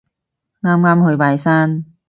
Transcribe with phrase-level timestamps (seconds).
[0.63, 1.85] 啱啱去拜山